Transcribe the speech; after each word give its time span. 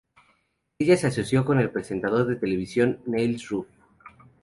Ella 0.79 0.97
se 0.97 1.05
asoció 1.05 1.45
con 1.45 1.59
el 1.59 1.69
presentador 1.69 2.25
de 2.25 2.35
televisión 2.35 3.03
Niels 3.05 3.47
Ruf. 3.49 3.67